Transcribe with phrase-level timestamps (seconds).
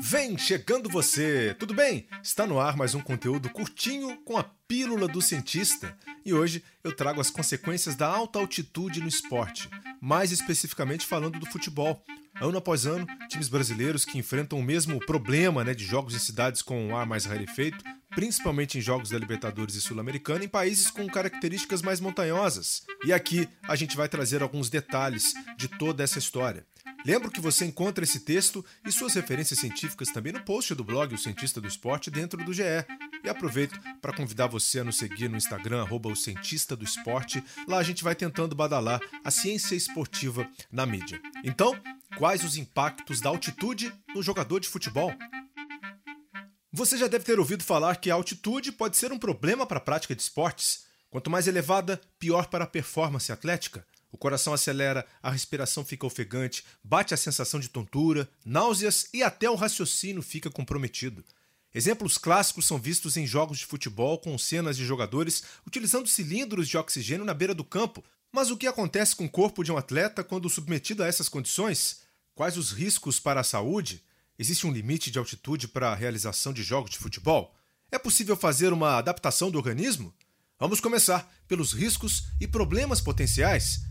[0.00, 1.54] Vem chegando você!
[1.58, 2.06] Tudo bem?
[2.22, 6.94] Está no ar mais um conteúdo curtinho com a Pílula do Cientista e hoje eu
[6.94, 9.68] trago as consequências da alta altitude no esporte,
[10.00, 12.02] mais especificamente falando do futebol.
[12.40, 16.62] Ano após ano, times brasileiros que enfrentam o mesmo problema né, de jogos em cidades
[16.62, 21.06] com um ar mais rarefeito, principalmente em jogos da Libertadores e Sul-Americana, em países com
[21.06, 22.82] características mais montanhosas.
[23.04, 26.64] E aqui a gente vai trazer alguns detalhes de toda essa história.
[27.08, 31.14] Lembro que você encontra esse texto e suas referências científicas também no post do blog
[31.14, 32.62] O Cientista do Esporte dentro do GE.
[33.24, 37.42] E aproveito para convidar você a nos seguir no Instagram, arroba o Cientista do Esporte.
[37.66, 41.18] Lá a gente vai tentando badalar a ciência esportiva na mídia.
[41.42, 41.80] Então,
[42.18, 45.10] quais os impactos da altitude no jogador de futebol?
[46.70, 49.80] Você já deve ter ouvido falar que a altitude pode ser um problema para a
[49.80, 50.84] prática de esportes.
[51.08, 53.82] Quanto mais elevada, pior para a performance atlética.
[54.10, 59.50] O coração acelera, a respiração fica ofegante, bate a sensação de tontura, náuseas e até
[59.50, 61.24] o raciocínio fica comprometido.
[61.74, 66.78] Exemplos clássicos são vistos em jogos de futebol com cenas de jogadores utilizando cilindros de
[66.78, 68.02] oxigênio na beira do campo.
[68.32, 72.00] Mas o que acontece com o corpo de um atleta quando submetido a essas condições?
[72.34, 74.02] Quais os riscos para a saúde?
[74.38, 77.54] Existe um limite de altitude para a realização de jogos de futebol?
[77.90, 80.14] É possível fazer uma adaptação do organismo?
[80.58, 83.87] Vamos começar pelos riscos e problemas potenciais.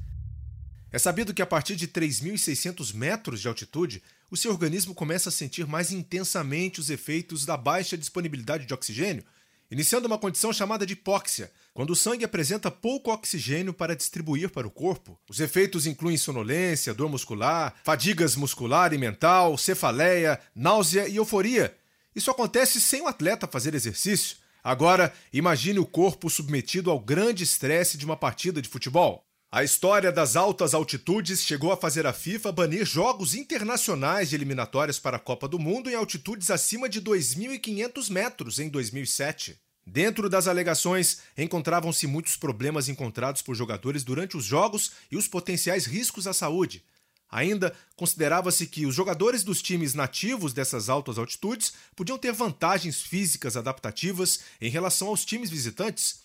[0.92, 5.32] É sabido que a partir de 3.600 metros de altitude, o seu organismo começa a
[5.32, 9.24] sentir mais intensamente os efeitos da baixa disponibilidade de oxigênio,
[9.70, 14.66] iniciando uma condição chamada de hipóxia, quando o sangue apresenta pouco oxigênio para distribuir para
[14.66, 15.20] o corpo.
[15.30, 21.76] Os efeitos incluem sonolência, dor muscular, fadigas muscular e mental, cefaleia, náusea e euforia.
[22.16, 24.38] Isso acontece sem o atleta fazer exercício.
[24.64, 29.27] Agora, imagine o corpo submetido ao grande estresse de uma partida de futebol.
[29.50, 35.00] A história das altas altitudes chegou a fazer a FIFA banir jogos internacionais de eliminatórias
[35.00, 39.58] para a Copa do Mundo em altitudes acima de 2.500 metros em 2007.
[39.86, 45.86] Dentro das alegações, encontravam-se muitos problemas encontrados por jogadores durante os jogos e os potenciais
[45.86, 46.84] riscos à saúde.
[47.32, 53.56] Ainda considerava-se que os jogadores dos times nativos dessas altas altitudes podiam ter vantagens físicas
[53.56, 56.20] adaptativas em relação aos times visitantes.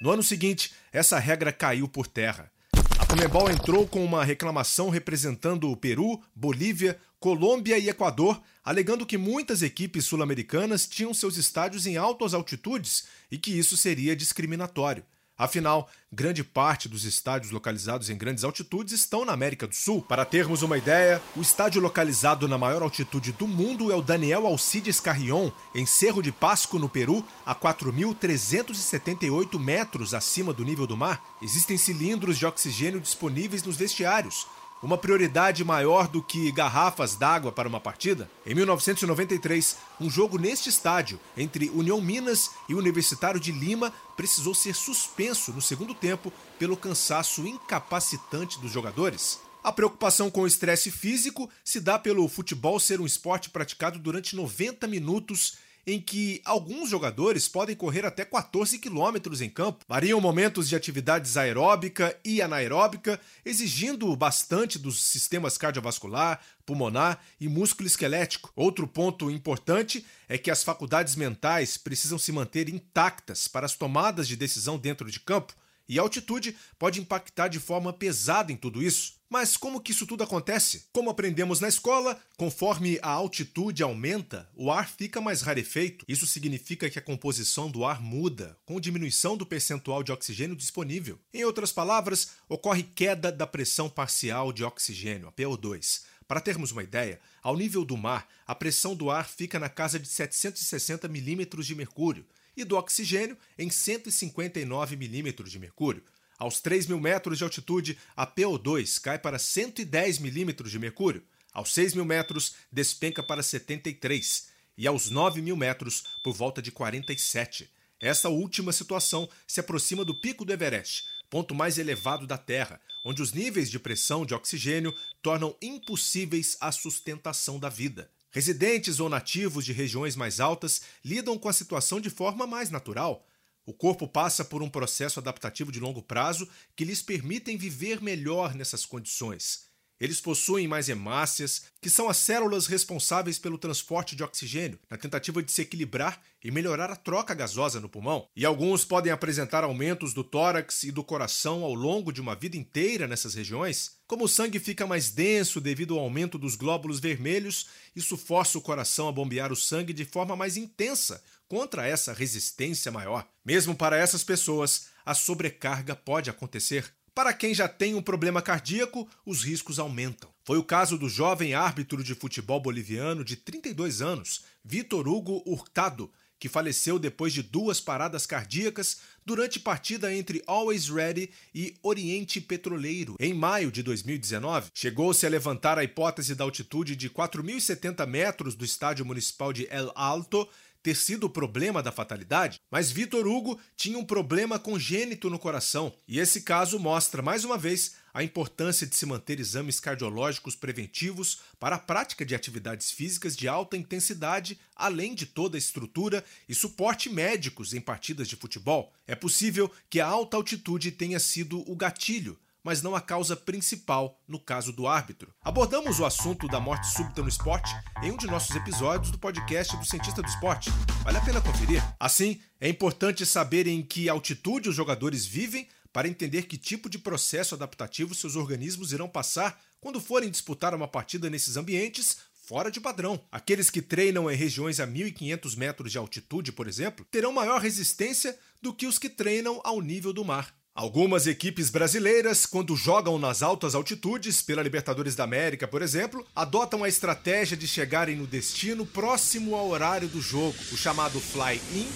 [0.00, 2.50] No ano seguinte, essa regra caiu por terra.
[2.98, 9.16] A Comebol entrou com uma reclamação representando o Peru, Bolívia, Colômbia e Equador, alegando que
[9.16, 15.04] muitas equipes sul-americanas tinham seus estádios em altas altitudes e que isso seria discriminatório.
[15.38, 20.00] Afinal, grande parte dos estádios localizados em grandes altitudes estão na América do Sul.
[20.00, 24.46] Para termos uma ideia, o estádio localizado na maior altitude do mundo é o Daniel
[24.46, 30.96] Alcides Carrion, em Cerro de Pasco, no Peru, a 4.378 metros acima do nível do
[30.96, 31.22] mar.
[31.42, 34.46] Existem cilindros de oxigênio disponíveis nos vestiários
[34.82, 38.30] uma prioridade maior do que garrafas d'água para uma partida?
[38.44, 44.74] Em 1993, um jogo neste estádio entre União Minas e Universitário de Lima precisou ser
[44.74, 49.40] suspenso no segundo tempo pelo cansaço incapacitante dos jogadores.
[49.66, 54.36] A preocupação com o estresse físico se dá pelo futebol ser um esporte praticado durante
[54.36, 59.84] 90 minutos em que alguns jogadores podem correr até 14 quilômetros em campo.
[59.88, 67.86] Variam momentos de atividades aeróbica e anaeróbica, exigindo bastante dos sistemas cardiovascular, pulmonar e músculo
[67.86, 68.50] esquelético.
[68.56, 74.26] Outro ponto importante é que as faculdades mentais precisam se manter intactas para as tomadas
[74.26, 75.54] de decisão dentro de campo,
[75.88, 79.14] e a altitude pode impactar de forma pesada em tudo isso.
[79.28, 80.86] Mas como que isso tudo acontece?
[80.92, 86.04] Como aprendemos na escola, conforme a altitude aumenta, o ar fica mais rarefeito.
[86.06, 91.18] Isso significa que a composição do ar muda, com diminuição do percentual de oxigênio disponível.
[91.34, 96.02] Em outras palavras, ocorre queda da pressão parcial de oxigênio, a PO2.
[96.28, 99.98] Para termos uma ideia, ao nível do mar, a pressão do ar fica na casa
[99.98, 102.24] de 760 milímetros de mercúrio
[102.56, 106.02] e do oxigênio em 159 milímetros de mercúrio.
[106.38, 111.22] Aos 3 mil metros de altitude, a PO2 cai para 110 milímetros de mercúrio.
[111.52, 114.48] Aos 6 mil metros, despenca para 73.
[114.76, 117.70] E aos 9 mil metros, por volta de 47.
[117.98, 123.22] Essa última situação se aproxima do pico do Everest, ponto mais elevado da Terra, onde
[123.22, 128.10] os níveis de pressão de oxigênio tornam impossíveis a sustentação da vida.
[128.36, 133.26] Residentes ou nativos de regiões mais altas lidam com a situação de forma mais natural.
[133.64, 136.46] O corpo passa por um processo adaptativo de longo prazo
[136.76, 139.65] que lhes permitem viver melhor nessas condições.
[139.98, 145.42] Eles possuem mais hemácias, que são as células responsáveis pelo transporte de oxigênio, na tentativa
[145.42, 148.28] de se equilibrar e melhorar a troca gasosa no pulmão.
[148.36, 152.56] E alguns podem apresentar aumentos do tórax e do coração ao longo de uma vida
[152.56, 153.96] inteira nessas regiões.
[154.06, 158.62] Como o sangue fica mais denso devido ao aumento dos glóbulos vermelhos, isso força o
[158.62, 163.26] coração a bombear o sangue de forma mais intensa contra essa resistência maior.
[163.44, 166.92] Mesmo para essas pessoas, a sobrecarga pode acontecer.
[167.16, 170.28] Para quem já tem um problema cardíaco, os riscos aumentam.
[170.44, 176.12] Foi o caso do jovem árbitro de futebol boliviano de 32 anos, Vitor Hugo Hurtado,
[176.38, 183.16] que faleceu depois de duas paradas cardíacas durante partida entre Always Ready e Oriente Petroleiro,
[183.18, 184.70] em maio de 2019.
[184.74, 189.90] Chegou-se a levantar a hipótese da altitude de 4.070 metros do estádio municipal de El
[189.94, 190.46] Alto
[190.86, 195.92] ter sido o problema da fatalidade, mas Vitor Hugo tinha um problema congênito no coração,
[196.06, 201.40] e esse caso mostra mais uma vez a importância de se manter exames cardiológicos preventivos
[201.58, 206.54] para a prática de atividades físicas de alta intensidade, além de toda a estrutura e
[206.54, 208.92] suporte médicos em partidas de futebol.
[209.08, 214.20] É possível que a alta altitude tenha sido o gatilho mas não a causa principal
[214.26, 215.32] no caso do árbitro.
[215.40, 217.72] Abordamos o assunto da morte súbita no esporte
[218.02, 220.68] em um de nossos episódios do podcast do Cientista do Esporte.
[221.04, 221.80] Vale a pena conferir.
[222.00, 226.98] Assim, é importante saber em que altitude os jogadores vivem para entender que tipo de
[226.98, 232.80] processo adaptativo seus organismos irão passar quando forem disputar uma partida nesses ambientes fora de
[232.80, 233.24] padrão.
[233.30, 238.36] Aqueles que treinam em regiões a 1500 metros de altitude, por exemplo, terão maior resistência
[238.60, 240.52] do que os que treinam ao nível do mar.
[240.76, 246.84] Algumas equipes brasileiras, quando jogam nas altas altitudes, pela Libertadores da América, por exemplo, adotam
[246.84, 251.88] a estratégia de chegarem no destino próximo ao horário do jogo, o chamado fly-in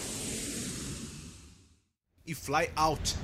[2.26, 3.16] e fly-out.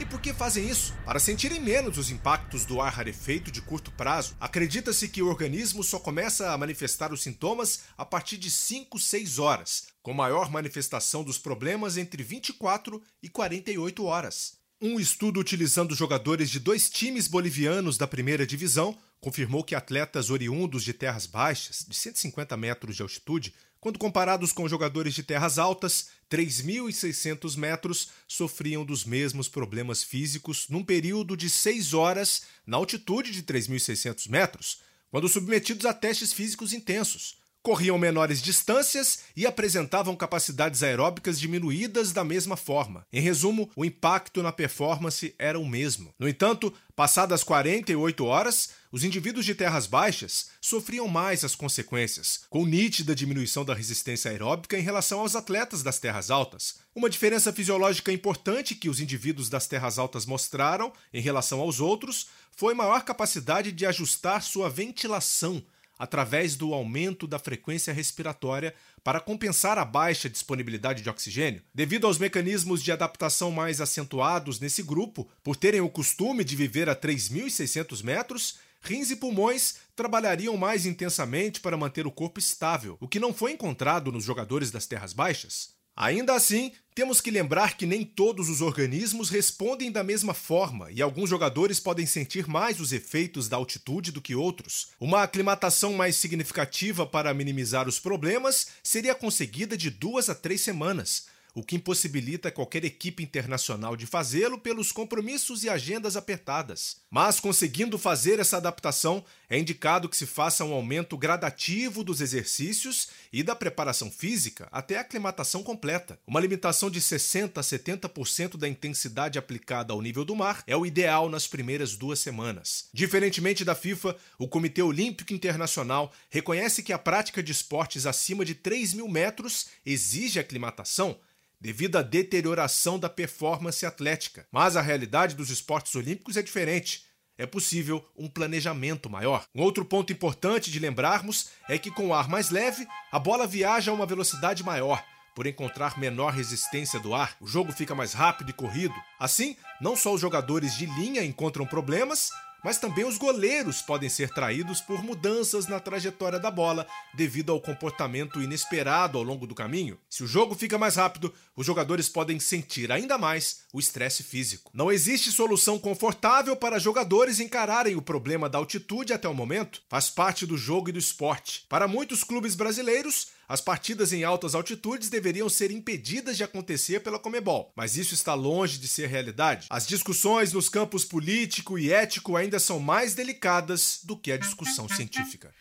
[0.00, 0.92] E por que fazem isso?
[1.04, 4.36] Para sentirem menos os impactos do ar rarefeito de curto prazo.
[4.40, 9.38] Acredita-se que o organismo só começa a manifestar os sintomas a partir de 5, 6
[9.38, 14.54] horas, com maior manifestação dos problemas entre 24 e 48 horas.
[14.82, 20.84] Um estudo utilizando jogadores de dois times bolivianos da primeira divisão confirmou que atletas oriundos
[20.84, 23.54] de terras baixas, de 150 metros de altitude,
[23.84, 30.82] quando comparados com jogadores de terras altas, 3.600 metros, sofriam dos mesmos problemas físicos num
[30.82, 37.36] período de 6 horas na altitude de 3.600 metros, quando submetidos a testes físicos intensos
[37.64, 43.06] corriam menores distâncias e apresentavam capacidades aeróbicas diminuídas da mesma forma.
[43.10, 46.14] Em resumo, o impacto na performance era o mesmo.
[46.18, 52.66] No entanto, passadas 48 horas, os indivíduos de terras baixas sofriam mais as consequências, com
[52.66, 56.74] nítida diminuição da resistência aeróbica em relação aos atletas das terras altas.
[56.94, 62.26] Uma diferença fisiológica importante que os indivíduos das terras altas mostraram em relação aos outros
[62.54, 65.64] foi maior capacidade de ajustar sua ventilação
[65.98, 71.62] através do aumento da frequência respiratória para compensar a baixa disponibilidade de oxigênio.
[71.74, 76.88] Devido aos mecanismos de adaptação mais acentuados nesse grupo, por terem o costume de viver
[76.88, 83.08] a 3.600 metros, rins e pulmões trabalhariam mais intensamente para manter o corpo estável, o
[83.08, 85.74] que não foi encontrado nos jogadores das terras baixas.
[85.96, 91.00] Ainda assim, temos que lembrar que nem todos os organismos respondem da mesma forma e
[91.00, 94.88] alguns jogadores podem sentir mais os efeitos da altitude do que outros.
[94.98, 101.26] Uma aclimatação mais significativa para minimizar os problemas seria conseguida de duas a três semanas,
[101.54, 106.96] o que impossibilita qualquer equipe internacional de fazê-lo pelos compromissos e agendas apertadas.
[107.08, 113.08] Mas, conseguindo fazer essa adaptação, é indicado que se faça um aumento gradativo dos exercícios
[113.32, 116.18] e da preparação física até a aclimatação completa.
[116.26, 120.84] Uma limitação de 60% a 70% da intensidade aplicada ao nível do mar é o
[120.84, 122.88] ideal nas primeiras duas semanas.
[122.92, 128.56] Diferentemente da FIFA, o Comitê Olímpico Internacional reconhece que a prática de esportes acima de
[128.56, 131.16] 3 mil metros exige aclimatação
[131.60, 134.46] devido à deterioração da performance atlética.
[134.50, 137.04] Mas a realidade dos esportes olímpicos é diferente.
[137.36, 139.44] É possível um planejamento maior.
[139.54, 143.46] Um outro ponto importante de lembrarmos é que, com o ar mais leve, a bola
[143.46, 145.04] viaja a uma velocidade maior.
[145.34, 148.94] Por encontrar menor resistência do ar, o jogo fica mais rápido e corrido.
[149.18, 152.30] Assim, não só os jogadores de linha encontram problemas,
[152.64, 157.60] mas também os goleiros podem ser traídos por mudanças na trajetória da bola devido ao
[157.60, 159.98] comportamento inesperado ao longo do caminho.
[160.08, 164.70] Se o jogo fica mais rápido, os jogadores podem sentir ainda mais o estresse físico.
[164.72, 169.82] Não existe solução confortável para jogadores encararem o problema da altitude até o momento.
[169.88, 171.66] Faz parte do jogo e do esporte.
[171.68, 177.18] Para muitos clubes brasileiros, As partidas em altas altitudes deveriam ser impedidas de acontecer pela
[177.18, 179.66] Comebol, mas isso está longe de ser realidade.
[179.70, 184.88] As discussões nos campos político e ético ainda são mais delicadas do que a discussão
[184.88, 185.52] científica.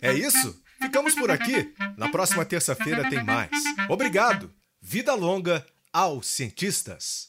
[0.00, 0.60] É isso?
[0.80, 1.72] Ficamos por aqui.
[1.96, 3.50] Na próxima terça-feira tem mais.
[3.88, 4.52] Obrigado.
[4.80, 7.28] Vida longa aos cientistas.